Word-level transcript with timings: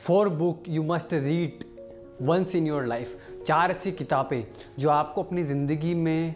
Four 0.00 0.28
book 0.28 0.62
you 0.68 0.82
must 0.82 1.12
read 1.14 1.64
once 2.22 2.54
in 2.54 2.66
your 2.66 2.84
life 2.86 3.42
चार 3.46 3.70
ऐसी 3.70 3.90
किताबें 3.92 4.44
जो 4.78 4.90
आपको 4.90 5.22
अपनी 5.22 5.42
ज़िंदगी 5.42 5.94
में 5.94 6.34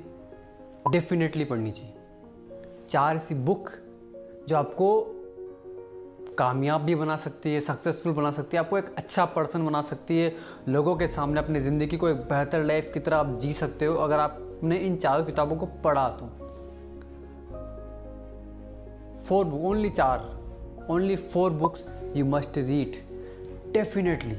डेफिनेटली 0.93 1.45
पढ़नी 1.45 1.71
चाहिए। 1.71 1.95
चार 2.91 3.17
ऐसी 3.17 3.35
बुक 3.35 3.71
जो 4.49 4.57
आपको 4.57 4.89
कामयाब 6.39 6.81
भी 6.81 6.95
बना 6.95 7.17
सकती 7.17 7.55
है 7.55 7.61
सक्सेसफुल 7.61 8.13
बना 8.13 8.31
सकती 8.31 8.57
है, 8.57 8.63
आपको 8.63 8.79
एक 8.79 8.95
अच्छा 8.99 9.25
पर्सन 9.27 9.67
बना 9.67 9.81
सकती 9.83 10.19
है। 10.19 10.35
लोगों 10.69 10.97
के 10.97 11.07
सामने 11.07 11.41
अपनी 11.41 11.61
ज़िंदगी 11.61 11.97
को 11.97 12.09
एक 12.09 12.21
बेहतर 12.29 12.65
लाइफ 12.65 12.91
की 12.95 13.01
तरह 13.01 13.17
आप 13.17 13.35
जी 13.39 13.53
सकते 13.53 13.87
हो 13.87 13.95
अगर 13.97 14.19
आपने 14.19 14.79
इन 14.79 14.97
चारों 14.97 15.25
किताबों 15.25 15.57
को 15.57 15.67
पढ़ा 15.85 16.09
तो। 16.11 16.27
फोर 19.25 19.45
बुक 19.45 19.65
ओनली 19.65 19.91
चार 19.91 20.87
only 20.91 21.17
four 21.17 21.51
books 21.55 21.85
you 22.17 22.25
must 22.27 22.59
read 22.59 23.03
definitely 23.75 24.35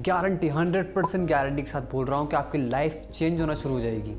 guarantee 0.00 0.48
hundred 0.48 0.94
percent 0.94 1.28
guarantee 1.28 1.62
के 1.62 1.70
साथ 1.70 1.82
बोल 1.82 2.06
रहा 2.06 2.18
हूँ 2.18 2.28
कि 2.28 2.36
आपकी 2.36 2.58
लाइफ 2.58 3.06
चेंज 3.14 3.40
होना 3.40 3.54
शुरू 3.54 3.74
हो 3.74 3.80
जाएगी। 3.80 4.14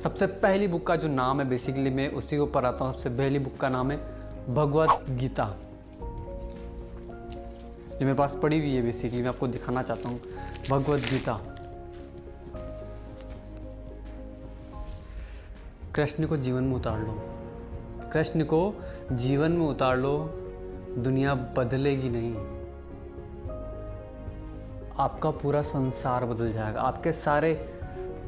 सबसे 0.00 0.26
पहली 0.26 0.68
बुक 0.68 0.86
का 0.86 0.96
जो 0.96 1.08
नाम 1.08 1.40
है 1.40 1.48
बेसिकली 1.48 1.90
मैं 1.90 2.08
उसी 2.12 2.36
को 2.36 2.46
पढ़ाता 2.46 2.84
हूँ। 2.84 2.92
सबसे 2.92 3.10
पहली 3.10 3.38
बुक 3.38 3.56
का 3.56 3.68
नाम 3.68 3.90
है 3.90 3.96
भगवत 4.54 5.06
गीता। 5.10 5.44
जो 7.90 8.06
मेरे 8.06 8.14
पास 8.14 8.38
पढ़ी 8.42 8.58
हुई 8.58 8.74
है 8.74 8.82
बेसिकली 8.82 9.22
मैं 9.22 9.28
आपको 9.28 9.46
दिखाना 9.46 9.82
चाहता 9.82 10.08
हूँ। 10.08 10.20
भगवत 10.70 11.00
गीता। 11.00 11.40
कृष्ण 15.94 16.26
को 16.26 16.36
जीवन 16.36 16.64
में 16.64 16.76
उतार 16.76 16.98
लो। 16.98 17.14
कृष्ण 18.12 18.44
को 18.44 18.62
जीवन 19.12 19.52
में 19.52 19.66
उतार 19.66 19.96
लो। 19.96 20.36
दुनिया 20.90 21.34
बदलेगी 21.34 22.08
नहीं। 22.08 22.59
आपका 25.00 25.30
पूरा 25.30 25.62
संसार 25.62 26.24
बदल 26.24 26.52
जाएगा। 26.52 26.80
आपके 26.80 27.12
सारे 27.12 27.74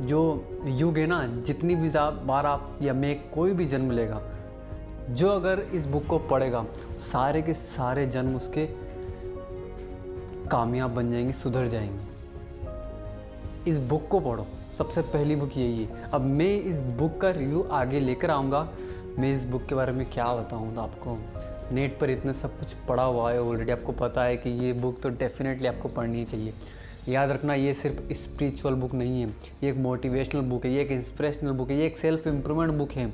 जो 0.01 0.48
युग 0.65 0.98
है 0.98 1.06
ना, 1.06 1.27
जितनी 1.27 1.75
भी 1.75 1.91
बार 2.27 2.47
आप 2.47 2.79
या 2.83 2.92
मैं 2.92 3.31
कोई 3.31 3.53
भी 3.53 3.64
जन्म 3.64 3.91
लेगा, 3.91 4.23
जो 5.11 5.29
अगर 5.29 5.59
इस 5.59 5.87
बुक 5.87 6.06
को 6.06 6.19
पढ़ेगा, 6.19 6.67
सारे 7.12 7.42
के 7.42 7.55
सारे 7.55 8.06
जन्म 8.06 8.37
उसके 8.37 8.67
कामयाब 10.48 10.91
बन 10.91 11.11
जाएँगे, 11.11 11.33
सुधर 11.33 11.67
जाएँगे। 11.67 12.12
इस 13.70 13.79
बुक 13.79 14.09
को 14.09 14.20
पढ़ो। 14.20 14.47
सबसे 14.79 15.03
पहली 15.03 15.36
बुक 15.36 15.57
यही 15.57 15.84
है। 15.84 16.11
अब 16.12 16.20
मैं 16.20 16.62
इस 16.62 16.81
बुक 16.81 17.20
का 17.20 17.31
रिव्यू 17.31 17.69
आगे 17.73 18.01
लेकर 18.01 18.31
आऊँगा। 18.31 18.69
मैं 19.19 19.33
इस 19.33 19.45
बुक 19.45 19.64
के 19.64 19.75
बारे 19.75 19.92
में 19.92 20.11
क्या 20.11 20.34
बताऊँ 20.34 20.77
आपको? 20.77 21.19
नेट 21.73 21.98
पर 21.98 22.11
इतना 22.11 22.33
सब 22.33 22.59
कुछ 22.59 22.73
पढ़ा 22.89 23.03
हुआ 23.03 23.31
है 23.33 23.42
ऑलरेडी 23.42 23.73
आपको 23.73 23.92
पता 23.92 24.25
है 24.25 24.37
कि 24.37 24.51
ये 24.65 24.73
बुक 24.73 25.01
तो 25.01 25.09
डेफिनेटली 25.09 25.67
आपको 25.67 25.89
पढ़नी 25.89 26.25
चाहिए। 26.25 26.53
याद 27.09 27.31
रखना, 27.31 27.55
ये 27.55 27.75
सिर्फ़ 27.75 28.12
स्पिरिचुअल 28.12 28.75
बुक 28.75 28.95
नहीं 28.95 29.23
है। 29.23 29.29
ये 29.64 29.70
एक 29.70 29.77
मोटिवेशनल 29.77 30.41
बुक 30.41 30.64
है, 30.64 30.73
ये 30.73 30.83
एक 30.83 30.91
इंस्पिरेशनल 30.91 31.53
बुक 31.53 31.70
है, 31.70 31.79
ये 31.79 31.87
एक 31.87 31.98
सेल्फ 31.98 32.27
इम्प्रूवमेंट 32.27 32.73
बुक 32.73 32.91
है। 32.91 33.06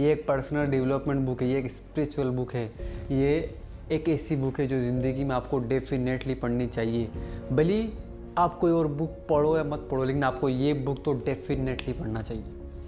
ये 0.00 0.12
एक 0.12 0.26
पर्सनल 0.26 0.66
डेवलपमेंट 0.66 1.26
बुक 1.26 1.42
है, 1.42 1.48
ये 1.48 1.58
एक 1.58 1.70
स्पिरिचुअल 1.70 2.28
बुक 2.30 2.54
है। 2.54 2.64
ये 3.10 3.54
एक 3.92 4.08
ऐसी 4.08 4.36
बुक 4.36 4.60
है 4.60 4.66
जो 4.66 4.80
ज़िंदगी 4.80 5.24
में 5.24 5.34
आपको 5.36 5.58
डेफिनेटली 5.58 6.34
पढ़नी 6.34 6.66
चाहिए। 6.66 7.08
भली 7.52 7.92
आप 8.38 8.58
कोई 8.58 8.72
और 8.72 8.86
बुक 8.86 9.16
पढ़ो 9.30 9.56
या 9.56 9.64
मत 9.64 9.88
पढ़ो, 9.90 10.04
लेकिन 10.04 10.24
आपको 10.24 10.48
ये 10.48 10.72
बुक 10.74 11.04
तो 11.04 11.12
डेफिनेटली 11.12 11.92
पढ़ना 11.92 12.22
चाहिए। 12.22 12.44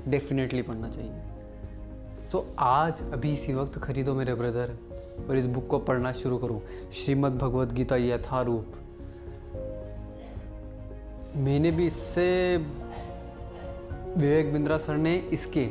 डेफिनेटली 0.09 0.63
पढ़ना 0.63 0.89
चाहिए। 0.89 1.30
तो 2.31 2.47
आज 2.59 3.01
अभी 3.13 3.33
इसी 3.33 3.53
वक्त 3.55 3.79
खरीदो 3.79 4.15
मेरे 4.15 4.35
ब्रदर 4.35 4.75
और 5.29 5.37
इस 5.37 5.47
बुक 5.47 5.67
को 5.67 5.79
पढ़ना 5.79 6.13
शुरू 6.13 6.39
करो। 6.39 6.63
श्रीमद् 6.93 7.39
भगवद 7.39 7.73
गीता 7.73 7.97
यथारूप। 7.97 8.67
मैंने 11.37 11.71
भी 11.71 11.87
इससे, 11.87 12.57
विवेक 14.17 14.53
बिंद्रा 14.53 14.79
सर 14.79 14.97
ने 14.97 15.17
इसके, 15.33 15.69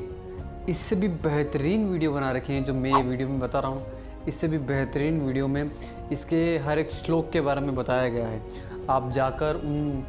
इससे 0.69 0.95
भी 0.95 1.07
बेहतरीन 1.07 1.87
वीडियो 1.87 2.11
बना 2.13 2.31
रखे 2.31 2.53
हैं 2.53 2.63
जो 2.65 2.73
मैं 2.73 2.91
ये 2.91 3.01
वीडियो 3.03 3.29
में 3.29 3.39
बता 3.39 3.59
रहा 3.59 3.71
हूँ। 3.71 3.85
इससे 4.27 4.47
भी 4.47 4.57
बेहतरीन 4.57 5.21
वीडियो 5.21 5.47
में 5.47 5.71
इसके 6.11 6.57
हर 6.57 6.79
एक 6.79 6.91
श्लोक 6.91 7.29
के 7.29 7.41
बारे 7.41 7.61
में 7.61 7.75
बताया 7.75 8.09
गया 8.09 8.27
है। 8.27 8.41
आप 8.89 9.11
जाकर 9.11 9.55
उन, 9.55 10.03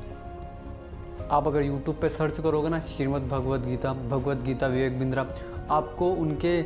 आप 1.31 1.47
अगर 1.47 1.63
YouTube 1.63 2.01
पे 2.01 2.09
सर्च 2.09 2.41
करोगे 2.41 2.69
ना, 2.69 2.81
श्रीमद् 2.81 3.29
भगवद 3.29 3.67
गीता 3.67 3.93
भगवद 3.93 4.43
गीता 4.45 4.67
विवेक 4.67 4.99
बिंद्रा 4.99 5.27
आपको 5.71 6.11
उनके 6.13 6.63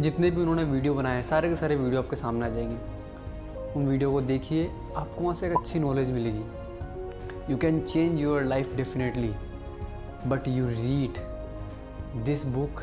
जितने 0.00 0.30
भी 0.30 0.40
उन्होंने 0.40 0.64
वीडियो 0.64 0.94
बनाए 0.94 1.16
हैं, 1.16 1.22
सारे 1.22 1.48
के 1.48 1.56
सारे 1.56 1.76
वीडियो 1.76 2.02
आपके 2.02 2.16
सामने 2.16 2.46
आ 2.46 2.48
जाएँगे। 2.48 2.76
उन 3.74 3.86
वीडियो 3.86 4.12
को 4.12 4.20
देखिए, 4.20 4.70
आपको 4.96 5.22
वहाँ 5.22 5.34
से 5.34 5.46
एक 5.46 5.58
अच्छी 5.58 5.78
नॉलेज 5.78 6.10
मिलेगी। 6.10 6.44
You 7.50 7.56
can 7.56 7.80
change 7.80 8.20
your 8.22 8.42
life 8.42 8.74
definitely 8.74 9.34
but 10.26 10.48
you 10.48 10.68
read 10.68 11.14
this 12.24 12.44
book 12.46 12.82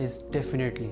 is 0.00 0.32
definitely 0.32 0.88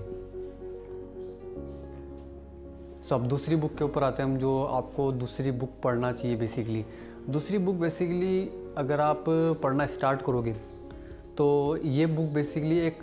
so 3.04 3.14
अब 3.14 3.26
दूसरी 3.26 3.56
बुक 3.56 3.74
के 3.74 3.84
ऊपर 3.84 4.04
आते 4.04 4.22
हैं 4.22 4.30
हम, 4.30 4.36
जो 4.36 4.64
आपको 4.64 5.12
दूसरी 5.12 5.50
बुक 5.50 5.70
पढ़ना 5.84 6.12
चाहिए 6.12 6.36
बेसिकली 6.36 6.84
दूसरी 7.30 7.58
बुक 7.58 7.76
बेसिकली 7.76 8.50
अगर 8.78 9.00
आप 9.00 9.24
पढ़ना 9.62 9.86
स्टार्ट 9.86 10.22
करोगे 10.22 10.56
तो 11.38 11.78
ये 11.84 12.06
बुक 12.06 12.26
बेसिकली 12.26 12.78
एक 12.78 13.00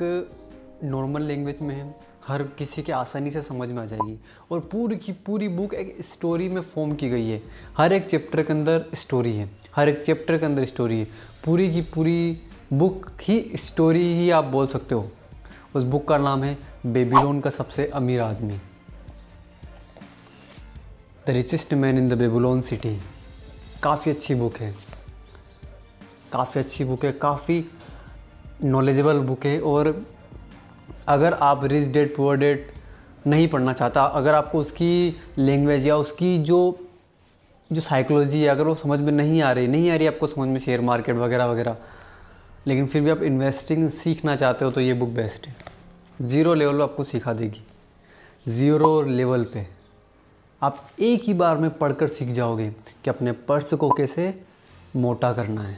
नॉर्मल 0.83 1.21
लैंग्वेज 1.21 1.61
में 1.61 1.75
है। 1.75 1.95
हर 2.27 2.43
किसी 2.43 2.81
के 2.81 2.91
आसानी 2.91 3.31
से 3.31 3.41
समझ 3.41 3.69
में 3.69 3.81
आ 3.83 3.85
जाएगी। 3.85 4.19
और 4.51 4.59
पूरी 4.59 4.95
की 4.95 5.11
पूरी 5.11 5.47
बुक 5.47 5.73
एक 5.73 5.97
स्टोरी 6.01 6.49
में 6.49 6.61
फॉर्म 6.61 6.95
की 6.95 7.09
गई 7.09 7.29
है। 7.29 7.41
हर 7.77 7.93
एक 7.93 8.09
चैप्टर 8.09 8.43
के 8.43 8.53
अंदर 8.53 8.85
स्टोरी 8.93 9.35
है। 9.37 9.49
हर 9.75 9.89
एक 9.89 10.03
चैप्टर 10.05 10.37
के 10.37 10.45
अंदर 10.45 10.65
स्टोरी 10.65 10.99
है। 10.99 11.07
पूरी 11.45 11.73
की 11.73 11.81
पूरी 11.81 12.41
बुक 12.73 13.09
ही 13.21 13.51
स्टोरी 13.55 14.13
ही 14.13 14.29
आप 14.29 14.45
बोल 14.45 14.67
सकते 14.67 14.95
हो। 14.95 15.09
उस 15.75 15.83
बुक 15.83 16.07
का 16.07 16.17
नाम 16.17 16.43
है 16.43 16.57
बेबीलोन 16.85 17.39
का 17.39 17.49
सबसे 17.49 17.87
अमीर 17.87 18.21
आदमी। 18.21 18.57
The 21.27 21.29
richest 21.29 21.73
man 21.73 21.97
in 21.97 22.09
the 22.09 22.13
Babylon 22.13 22.61
city 22.61 22.97
काफ़ी 23.83 24.11
अच्छी 24.11 24.35
बुक 24.35 24.57
है। 24.57 24.75
काफ़ी 26.33 26.61
अच्छी 26.61 26.83
बुक 26.83 27.05
है। 27.05 27.11
काफ़ी 27.11 27.65
नॉलेजेबल 28.63 29.19
बुक 29.19 29.45
है 29.45 29.59
और 29.61 29.95
अगर 31.07 31.33
आप 31.33 31.65
रिच 31.65 31.87
डेट 31.87 32.15
पुअर 32.15 32.37
डेट 32.37 32.71
नहीं 33.27 33.47
पढ़ना 33.47 33.73
चाहता, 33.73 34.03
अगर 34.03 34.33
आपको 34.33 34.59
उसकी 34.59 35.15
लैंग्वेज 35.37 35.85
या 35.87 35.97
उसकी 35.97 36.37
जो 36.39 36.77
जो 37.69 37.81
साइकोलॉजी 37.81 38.41
है, 38.41 38.47
अगर 38.47 38.67
वो 38.67 38.75
समझ 38.75 38.99
में 38.99 39.11
नहीं 39.11 39.41
आ 39.41 39.51
रही, 39.51 39.67
नहीं 39.67 39.89
आ 39.91 39.95
रही 39.95 40.07
आपको 40.07 40.27
समझ 40.27 40.47
में 40.47 40.59
शेयर 40.59 40.81
मार्केट 40.81 41.15
वगैरह 41.15 41.45
वगैरह, 41.45 41.77
लेकिन 42.67 42.87
फिर 42.87 43.01
भी 43.01 43.09
आप 43.09 43.21
इन्वेस्टिंग 43.23 43.89
सीखना 43.91 44.35
चाहते 44.35 44.65
हो 44.65 44.71
तो 44.71 44.81
ये 44.81 44.93
बुक 44.93 45.09
बेस्ट 45.09 45.47
है। 45.47 45.55
ज़ीरो 46.21 46.53
लेवल 46.53 46.77
पर 46.77 46.83
आपको 46.83 47.03
सिखा 47.03 47.33
देगी। 47.33 47.63
ज़ीरो 48.47 49.01
लेवल 49.01 49.43
पे 49.43 49.65
आप 50.61 50.89
एक 50.99 51.23
ही 51.23 51.33
बार 51.33 51.57
में 51.57 51.69
पढ़कर 51.69 52.07
सीख 52.07 52.29
जाओगे 52.29 52.69
कि 53.03 53.09
अपने 53.09 53.31
पर्स 53.47 53.73
को 53.73 53.89
कैसे 53.91 54.33
मोटा 54.95 55.31
करना 55.33 55.61
है। 55.61 55.77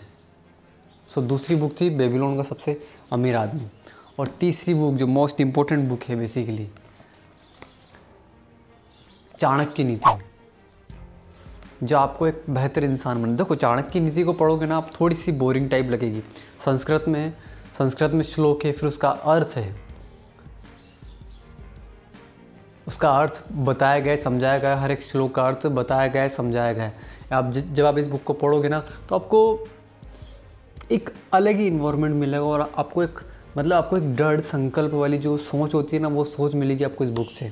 सो 1.08 1.22
दूसरी 1.22 1.56
बुक 1.56 1.72
थी 1.82 1.90
बेबीलोन 1.90 2.36
का 2.38 2.44
सबसे 2.44 2.80
अमीर 3.12 3.36
आदमी। 3.36 3.68
और 4.20 4.28
तीसरी 4.40 4.74
बुक 4.74 4.96
जो 4.96 5.08
मोस्ट 5.08 5.42
इम्पोर्टेंट 5.42 5.88
बुक 5.90 6.04
है 6.04 6.16
बेसिकली 6.16 6.70
चाणक्य 9.40 9.84
नीति। 9.84 10.18
जो 11.84 11.98
आपको 11.98 12.28
एक 12.28 12.44
बेहतर 12.50 12.84
इंसान 12.84 13.22
बने, 13.24 13.34
देखो 13.34 13.56
चाणक्य 13.56 14.00
नीति 14.00 14.24
को 14.24 14.34
पढ़ोगे 14.34 14.66
ना, 14.66 14.78
आप 14.78 14.90
थोड़ी 15.00 15.16
सी 15.16 15.32
बोरिंग 15.32 15.70
टाइप 15.70 15.90
लगेगी। 15.90 16.22
संस्कृत 16.66 17.06
में 17.08 17.34
संस्कृत 17.78 18.12
में 18.12 18.24
श्लोक 18.24 18.66
है, 18.66 18.72
फिर 18.72 18.90
उसका 18.90 19.10
अर्थ 19.10 19.58
है। 19.58 19.76
उसका 22.88 23.10
अर्थ 23.12 23.44
बताया 23.52 24.00
गया 24.00 24.16
समझाया 24.16 24.58
गया 24.60 24.76
हर 24.78 24.92
एक 24.92 25.02
श्लोक 25.02 25.34
का 25.36 25.48
अर्थ 25.48 25.66
बताया 25.68 26.08
गया 26.08 26.28
समझाया 26.28 26.74
गया 26.74 26.92
आप 27.34 27.50
जब 27.52 27.86
आप 27.86 27.98
इस 27.98 28.08
बुक 28.08 28.24
को 28.24 28.34
पढ़ोगे 28.34 28.70
ना 28.70 28.80
तो 29.10 29.16
आपको 29.16 29.68
एक 30.92 31.10
अलग 31.34 31.56
ही 31.56 31.68
इन्वायरमेंट 31.68 32.16
मिलेगा 32.16 32.44
और 32.44 32.62
आपको 32.62 33.04
एक 33.04 33.20
मतलब 33.58 33.76
आपको 33.76 33.98
एक 33.98 34.16
दृढ़ 34.16 34.42
संकल्प 34.42 34.94
वाली 34.94 35.18
जो 35.18 35.38
सोच 35.38 35.74
होती 35.74 35.96
है 35.96 36.02
ना, 36.02 36.08
वो 36.08 36.24
सोच 36.24 36.56
मिलेगी 36.56 36.84
आपको 36.84 37.04
इस 37.04 37.10
बुक 37.10 37.30
से। 37.30 37.52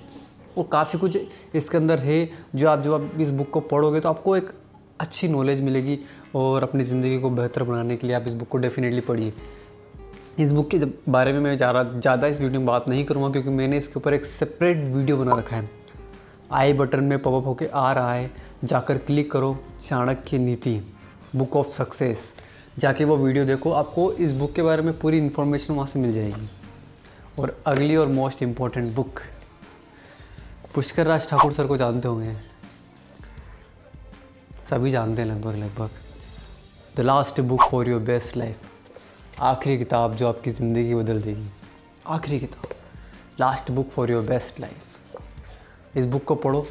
वो 0.57 0.63
काफ़ी 0.63 0.99
कुछ 0.99 1.17
इसके 1.55 1.77
अंदर 1.77 1.99
है, 1.99 2.29
जो 2.55 2.67
आप, 2.69 2.81
जब 2.81 2.93
आप 2.93 3.21
इस 3.21 3.29
बुक 3.29 3.49
को 3.49 3.59
पढ़ोगे 3.61 3.99
तो 3.99 4.09
आपको 4.09 4.35
एक 4.37 4.49
अच्छी 4.99 5.27
नॉलेज 5.27 5.61
मिलेगी 5.61 5.99
और 6.35 6.63
अपनी 6.63 6.83
ज़िंदगी 6.83 7.19
को 7.19 7.29
बेहतर 7.31 7.63
बनाने 7.63 7.97
के 7.97 8.07
लिए 8.07 8.15
आप 8.15 8.27
इस 8.27 8.33
बुक 8.33 8.47
को 8.47 8.57
डेफिनेटली 8.57 9.01
पढ़िए। 9.01 9.33
इस 10.39 10.51
बुक 10.51 10.69
के 10.69 10.79
बारे 11.09 11.33
में 11.33 11.39
मैं 11.39 11.55
ज़्यादा 11.57 11.83
ज़्यादा 11.83 12.27
इस 12.27 12.41
वीडियो 12.41 12.59
में 12.59 12.67
बात 12.67 12.89
नहीं 12.89 13.05
करूँगा 13.05 13.29
क्योंकि 13.31 13.49
मैंने 13.51 13.77
इसके 13.77 13.93
ऊपर 13.97 14.13
एक 14.13 14.25
सेपरेट 14.25 14.85
वीडियो 14.85 15.17
बना 15.17 15.35
रखा 15.35 15.55
है। 15.55 15.69
आई 16.51 16.73
बटन 16.73 17.03
में 17.03 17.17
पॉपअप 17.19 17.45
होके 17.47 17.65
आ 17.67 17.91
रहा 17.93 18.13
है, 18.13 18.31
जाकर 18.63 18.97
क्लिक 18.99 19.31
करो, 19.31 19.57
चाणक्य 19.81 20.37
नीति 20.37 20.79
बुक 21.35 21.55
ऑफ़ 21.55 21.67
सक्सेस 21.73 22.33
जाके 22.79 23.05
वो 23.05 23.15
वीडियो 23.17 23.45
देखो, 23.45 23.71
आपको 23.71 24.11
इस 24.13 24.31
बुक 24.31 24.53
के 24.53 24.61
बारे 24.61 24.81
में 24.81 24.97
पूरी 24.99 25.17
इन्फॉर्मेशन 25.17 25.73
वहाँ 25.73 25.87
से 25.87 25.99
मिल 25.99 26.13
जाएगी। 26.13 26.49
और 27.39 27.55
अगली 27.67 27.95
और 27.95 28.07
most 28.07 28.41
important 28.43 28.93
book 28.95 29.19
Pushkar 30.75 31.05
Raj 31.05 31.27
Thakur 31.29 31.53
sir 31.53 31.67
को 31.67 31.77
जानते 31.77 32.07
होंगे। 32.07 32.35
सभी 34.65 34.91
जानते 34.91 35.21
हैं 35.21 35.29
लगभग 35.29 35.55
लगभग। 35.55 35.89
The 36.97 37.01
last 37.01 37.39
book 37.41 37.61
for 37.61 37.89
your 37.89 38.01
best 38.01 38.37
life 38.37 39.41
आखिरी 39.41 39.77
किताब 39.77 40.15
जो 40.15 40.27
आपकी 40.27 40.49
ज़िंदगी 40.51 40.95
बदल 40.95 41.21
देगी। 41.21 41.47
आखिरी 42.07 42.39
किताब। 42.39 42.73
Last 43.39 43.71
book 43.71 43.89
for 43.89 44.11
your 44.11 44.23
best 44.23 44.59
life 44.59 45.97
इस 45.97 46.05
बुक 46.05 46.23
को 46.23 46.35
पढ़ो। 46.35 46.65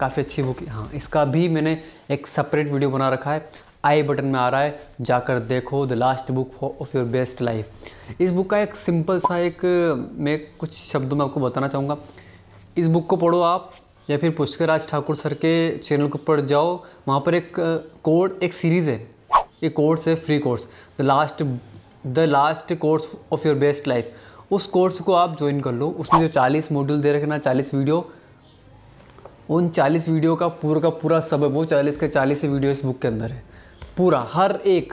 काफ़ी 0.00 0.22
अच्छी 0.22 0.42
बुक 0.42 0.60
है, 0.60 0.88
इसका 0.94 1.24
भी 1.24 1.48
मैंने 1.48 1.80
एक 2.10 2.26
सेपरेट 2.26 2.70
वीडियो 2.70 2.90
बना 2.90 3.08
रखा 3.08 3.32
है। 3.32 3.48
आई 3.84 4.02
बटन 4.02 4.24
में 4.24 4.38
आ 4.40 4.48
रहा 4.48 4.60
है, 4.60 4.80
जाकर 5.00 5.38
देखो 5.38 5.86
the 5.86 5.92
last 5.92 6.30
book 6.30 6.62
of 6.62 6.96
your 6.96 7.06
best 7.06 7.42
life. 7.42 8.20
इस 8.20 8.30
बुक 8.30 8.50
का 8.50 8.58
एक 8.58 8.74
सिंपल 8.76 9.20
सा 9.20 9.38
एक, 9.38 9.64
मैं 10.18 10.38
कुछ 10.58 10.72
शब्दों 10.72 11.16
में 11.16 11.24
आपको 11.24 11.40
बताना 11.40 11.68
चाहूँगा। 11.68 11.96
इस 12.78 12.88
बुक 12.88 13.06
को 13.06 13.16
पढ़ो 13.16 13.40
आप, 13.40 13.70
या 14.10 14.18
फिर 14.18 14.30
पुष्कर 14.30 14.66
राज 14.66 14.88
ठाकुर 14.88 15.16
सर 15.16 15.34
के 15.34 15.78
चैनल 15.78 16.06
के 16.06 16.18
ऊपर 16.18 16.40
जाओ। 16.40 16.74
वहाँ 17.08 17.20
पर 17.20 17.34
एक, 17.34 17.52
कोड, 18.04 18.38
एक 18.42 18.52
सीरीज़ 18.52 18.90
है। 18.90 19.10
एक 19.62 19.74
कोर्स 19.76 20.08
है, 20.08 20.14
free 20.14 20.38
course. 20.38 20.66
The 20.98 21.02
last 21.02 21.42
the 22.06 22.18
last 22.18 22.72
course 22.74 23.08
of 23.32 23.46
your 23.48 23.56
best 23.56 23.88
life. 23.88 24.12
उस 24.50 24.66
कोर्स 24.66 25.00
को 25.00 25.12
आप 25.12 25.36
ज्वाइन 25.38 25.60
कर 25.60 25.72
लो। 25.72 25.88
उसमें 25.90 26.20
जो 26.20 26.28
चालीस 26.28 26.72
मॉड्यूल 26.72 27.00
दे 27.00 27.12
रखे 27.12 27.26
ना, 27.26 27.38
चालीस 27.38 27.74
वीडियो 27.74 28.10
उन 29.50 29.68
चालीस 29.68 30.08
वीडियो 30.08 30.34
का 30.36 30.48
पूरा 30.48 30.80
का 30.80 30.88
पूरा 30.90 31.20
सब 31.20 31.42
है। 31.42 31.48
वो 31.48 31.64
चालीस 31.64 31.96
के 31.96 32.08
चालीस 32.08 32.44
वीडियो 32.44 32.72
इस 32.72 32.84
बुक 32.84 32.98
के 32.98 33.08
अंदर 33.08 33.30
है। 33.30 33.42
पूरा, 33.98 34.26
हर 34.28 34.52
एक। 34.66 34.92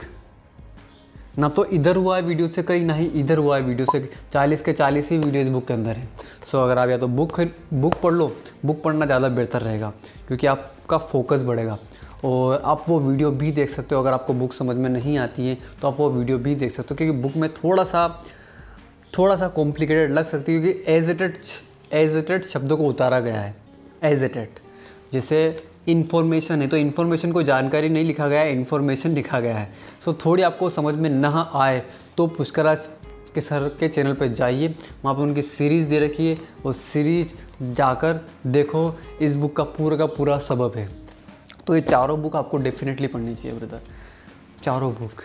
ना 1.38 1.48
तो 1.48 1.64
इधर 1.66 1.96
हुआ 1.96 2.16
है 2.16 2.22
वीडियो 2.22 2.46
से 2.48 2.62
कहीं, 2.62 2.84
ना 2.84 2.94
ही 2.94 3.06
इधर 3.16 3.38
हुआ 3.38 3.56
है 3.56 3.62
वीडियो 3.62 3.86
से। 3.92 4.08
चालीस 4.32 4.62
के 4.62 4.72
चालीस 4.72 5.10
ही 5.10 5.18
वीडियो 5.18 5.42
इस 5.42 5.48
बुक 5.48 5.66
के 5.66 5.74
अंदर 5.74 5.96
है। 5.96 6.08
सो 6.46 6.58
अगर 6.58 6.78
आप 6.78 6.88
या 6.88 6.96
तो 6.98 7.08
बुक 7.08 7.40
बुक 7.74 7.94
पढ़ 7.94 8.12
लो 8.12 8.30
बुक 8.64 8.82
पढ़ना 8.82 9.06
ज़्यादा 9.06 9.28
बेहतर 9.30 9.62
रहेगा, 9.62 9.92
क्योंकि 10.28 10.46
आपका 10.46 10.98
फोकस 10.98 11.42
बढ़ेगा। 11.42 11.78
और 12.24 12.62
आप 12.64 12.84
वो 12.88 12.98
वीडियो 13.00 13.30
भी 13.32 13.52
देख 13.52 13.68
सकते 13.70 13.94
हो, 13.94 14.00
अगर 14.00 14.12
आपको 14.12 14.34
बुक 14.34 14.52
समझ 14.54 14.76
में 14.76 14.88
नहीं 14.90 15.16
आती 15.18 15.48
है 15.48 15.56
तो 15.82 15.88
आप 15.88 15.96
वो 15.98 16.08
वीडियो 16.10 16.38
भी 16.38 16.54
देख 16.56 16.72
सकते 16.72 16.94
हो, 16.94 16.96
क्योंकि 16.96 17.18
बुक 17.18 17.36
में 17.36 17.48
थोड़ा 17.54 17.84
सा 17.84 18.08
थोड़ा 19.18 19.36
सा 19.36 19.48
कॉम्प्लिकेटेड 19.50 20.12
लग 20.12 20.26
सकती 20.26 20.52
है, 20.52 20.60
क्योंकि 20.60 20.92
एजिटेड 20.92 21.38
एजिटेड 21.94 22.44
शब्दों 22.44 22.76
को 22.76 22.86
उतारा 22.86 23.20
गया 23.20 23.40
है। 23.40 23.54
एजिटेड 24.04 24.58
जैसे 25.12 25.38
इन्फॉर्मेशन 25.88 26.62
है। 26.62 26.68
तो 26.68 26.76
इन्फॉर्मेशन 26.76 27.32
को 27.32 27.42
जानकारी 27.42 27.88
नहीं 27.88 28.04
लिखा 28.04 28.28
गया 28.28 28.40
है 28.40 28.52
इन्फॉर्मेशन 28.52 29.10
लिखा 29.10 29.40
गया 29.40 29.56
है। 29.56 29.72
सो 30.00 30.12
so, 30.12 30.24
थोड़ी 30.24 30.42
आपको 30.42 30.70
समझ 30.70 30.94
में 30.94 31.10
ना 31.10 31.50
आए 31.54 31.82
तो 32.16 32.26
पुष्कराज 32.26 32.90
के 33.34 33.40
सर 33.40 33.68
के 33.80 33.88
चैनल 33.88 34.14
पर 34.14 34.28
जाइए। 34.28 34.68
वहाँ 35.04 35.14
पर 35.14 35.22
उनकी 35.22 35.42
सीरीज़ 35.42 35.86
दे 35.88 35.98
रखी 36.00 36.26
है 36.26 36.36
वो 36.62 36.72
सीरीज़ 36.72 37.32
जाकर 37.74 38.20
देखो 38.46 38.98
इस 39.20 39.36
बुक 39.36 39.56
का 39.56 39.64
पूरा 39.64 39.96
का 39.96 40.06
पूरा 40.06 40.38
सबब 40.38 40.76
है। 40.76 40.88
तो 41.66 41.74
ये 41.74 41.80
चारों 41.80 42.20
बुक 42.22 42.36
आपको 42.36 42.56
डेफिनेटली 42.58 43.06
पढ़नी 43.06 43.34
चाहिए 43.34 43.58
ब्रदर 43.58 43.80
चारों 44.62 44.92
बुक 44.94 45.22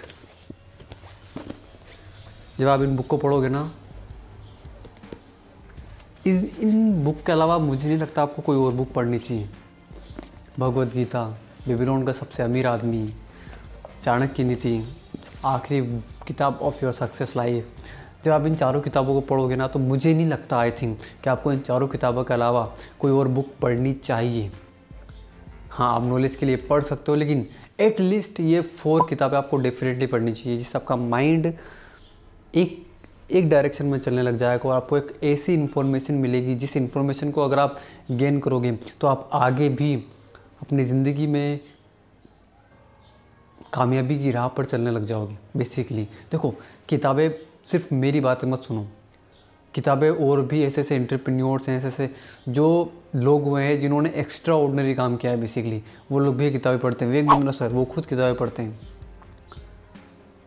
जब 2.60 2.68
आप 2.68 2.82
इन 2.82 2.96
बुक 2.96 3.08
को 3.08 3.18
पढ़ोगे 3.18 3.50
ना 3.50 3.72
इस 6.28 6.60
इन 6.60 7.04
बुक 7.04 7.22
के 7.26 7.32
अलावा 7.32 7.58
मुझे 7.58 7.88
नहीं 7.88 7.98
लगता 7.98 8.22
आपको 8.22 8.42
कोई 8.42 8.58
और 8.58 8.74
बुक 8.74 8.92
पढ़नी 8.92 9.20
चाहिए। 9.20 9.50
भगवत 10.60 10.94
गीता 10.94 11.24
बेबीलोन 11.68 12.04
का 12.06 12.12
सबसे 12.12 12.44
अमीर 12.44 12.68
आदमी, 12.68 13.08
चाणक्य 14.06 14.44
नीति, 14.44 14.84
आखिरी 15.46 15.82
किताब 16.28 16.60
ऑफ़ 16.62 16.84
योर 16.84 16.94
सक्सेस 16.94 17.36
लाइफ 17.38 17.68
जब 18.26 18.32
आप 18.32 18.46
इन 18.46 18.56
चारों 18.56 18.82
किताबों 18.82 19.14
को 19.14 19.22
पढ़ोगे 19.28 19.56
ना 19.56 19.68
तो 19.68 19.80
मुझे 19.80 20.14
नहीं 20.14 20.26
लगता 20.28 20.58
आई 20.58 20.72
थिंक 20.72 20.98
कि 21.24 21.30
आपको 21.30 21.52
इन 21.54 21.60
चारों 21.60 21.88
किताबों 21.88 22.24
के 22.24 22.34
अलावा 22.34 22.64
कोई 23.02 23.12
और 23.12 23.28
बुक 23.28 23.54
पढ़नी 23.62 23.94
चाहिए। 23.94 24.52
हाँ 25.72 25.94
आप 25.96 26.04
नॉलेज 26.04 26.36
के 26.36 26.46
लिए 26.46 26.56
पढ़ 26.60 26.84
सकते 26.84 27.12
हो, 27.12 27.16
लेकिन 27.16 27.48
एट 27.80 28.00
लीस्ट 28.00 28.40
ये 28.40 28.62
फोर 28.62 29.08
किताबें 29.10 29.38
आपको 29.38 29.58
डेफिनेटली 29.58 30.08
पढ़नी 30.08 30.32
चाहिए, 30.34 30.58
जिससे 30.58 30.78
आपका 30.78 30.96
माइंड 30.98 31.54
एक 32.54 32.82
एक 33.32 33.50
डायरेक्शन 33.50 33.86
में 33.86 34.00
चलने 34.00 34.22
लग 34.22 34.38
जाएगा 34.38 34.70
और 34.70 34.76
आपको 34.76 34.98
एक 34.98 35.20
ऐसी 35.24 35.54
इन्फॉर्मेशन 35.54 36.14
मिलेगी, 36.16 36.56
जिस 36.56 36.78
इन्फॉर्मेशन 36.78 37.32
को 37.32 37.42
अगर 37.42 37.60
आप 37.60 37.78
गेन 38.12 38.40
करोगे 38.40 38.72
तो 39.02 39.08
आप 39.08 39.30
आगे 39.34 39.70
भी 39.70 39.96
अपनी 40.62 40.84
ज़िंदगी 40.86 41.28
में 41.28 41.60
कामयाबी 43.74 44.18
की 44.20 44.32
राह 44.32 44.48
पर 44.48 44.66
चलने 44.66 44.92
लग 44.92 45.06
जाओगे 45.06 45.38
बेसिकली 45.58 46.04
देखो, 46.32 46.54
किताबें 46.90 47.30
सिर्फ़ 47.66 47.94
मेरी 47.94 48.20
बातें 48.20 48.48
मत 48.48 48.60
सुनो। 48.60 48.88
किताबें 49.74 50.10
और 50.10 50.42
भी 50.46 50.64
ऐसे 50.64 50.82
ऐसे 50.82 50.96
इंटरप्रेन्योर्स 50.96 51.70
हैं 51.70 51.78
ऐसे 51.78 51.88
ऐसे 51.88 52.10
जो 52.50 52.94
लोग 53.16 53.44
हुए 53.44 53.64
हैं 53.64 53.80
जिन्होंने 53.80 54.10
एक्स्ट्रा 54.16 54.56
ऑर्डनरी 54.56 54.96
काम 54.96 55.16
किया 55.18 55.32
है 55.32 55.40
बेसिकली 55.42 55.82
वो 56.12 56.20
लोग 56.20 56.36
भी 56.38 56.52
किताबें 56.52 56.80
पढ़ते 56.80 57.06
हैं। 57.06 57.12
विवेक 57.12 57.30
बिंद्रा 57.30 57.52
सर, 57.52 57.68
वो 57.68 57.86
खुद 57.86 58.06
किताबें 58.06 58.36
पढ़ते 58.36 58.64
हैं। 58.64 58.80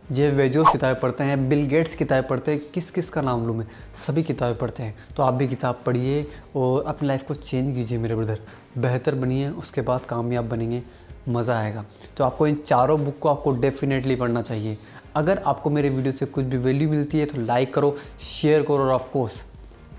जेफ 0.04 0.34
बेजोस 0.34 0.66
किताबें 0.72 1.00
पढ़ते 1.00 1.24
हैं, 1.24 1.48
बिल 1.48 1.64
गेट्स 1.66 1.94
किताबें 1.94 2.26
पढ़ते 2.28 2.52
हैं 2.52 2.60
किस 2.72 2.90
किस 2.90 3.08
का 3.10 3.20
नाम 3.22 3.46
लूँ 3.46 3.54
मैं? 3.56 3.66
सभी 3.96 4.22
किताबें 4.22 4.56
पढ़ते 4.58 4.82
हैं। 4.82 4.94
तो 5.16 5.22
आप 5.22 5.34
भी 5.34 5.46
किताब 5.48 5.80
पढ़िए 5.86 6.26
और 6.56 6.84
अपनी 6.84 7.08
लाइफ 7.08 7.22
को 7.28 7.34
चेंज 7.34 7.74
कीजिए 7.74 7.98
मेरे 7.98 8.16
ब्रदर। 8.16 8.40
बेहतर 8.78 9.14
बनिए, 9.14 9.48
उसके 9.48 9.80
बाद 9.80 10.04
कामयाब 10.06 10.48
बनेंगे, 10.48 10.82
मज़ा 11.28 11.58
आएगा। 11.58 11.84
तो 12.16 12.24
आपको 12.24 12.46
इन 12.46 12.54
चारों 12.56 13.04
बुक 13.04 13.18
को 13.18 13.28
आपको 13.28 13.52
डेफिनेटली 13.52 14.16
पढ़ना 14.16 14.42
चाहिए। 14.42 14.76
अगर 15.16 15.38
आपको 15.38 15.70
मेरे 15.70 15.90
वीडियो 15.90 16.12
से 16.12 16.26
कुछ 16.26 16.44
भी 16.44 16.56
वैल्यू 16.58 16.90
मिलती 16.90 17.18
है 17.18 17.26
तो 17.26 17.40
लाइक 17.40 17.74
करो, 17.74 17.96
शेयर 18.20 18.62
करो 18.62 18.78
और 18.78 18.92
ऑफकोर्स 18.92 19.42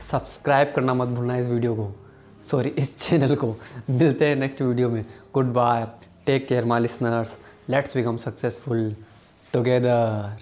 सब्सक्राइब 0.01 0.73
करना 0.75 0.93
मत 0.93 1.07
भूलना 1.07 1.37
इस 1.37 1.45
वीडियो 1.45 1.75
को। 1.75 1.89
सॉरी 2.49 2.69
इस 2.69 2.97
चैनल 2.99 3.35
को। 3.35 3.55
मिलते 3.89 4.27
हैं 4.27 4.35
नेक्स्ट 4.35 4.61
वीडियो 4.61 4.89
में। 4.89 5.03
Goodbye 5.53 5.87
take 6.25 6.47
care 6.47 6.65
my 6.65 6.81
listeners 6.81 7.37
let's 7.69 7.97
become 7.97 8.17
successful 8.17 8.95
together 9.63 10.35